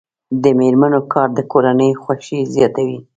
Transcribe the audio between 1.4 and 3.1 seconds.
کورنۍ خوښۍ زیاتوي.